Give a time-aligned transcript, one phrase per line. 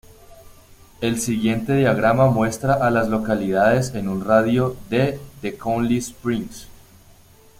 [0.99, 6.65] El siguiente diagrama muestra a las localidades en un radio de de Connelly Springs.